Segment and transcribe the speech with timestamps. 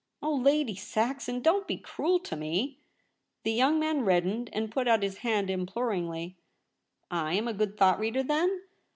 [0.13, 2.79] * Oh, Lady Saxon, don't be cruel to me!'
[3.43, 6.37] The younor man reddened, and put out his hand imploringly.
[6.77, 8.63] * I am a good thought reader, then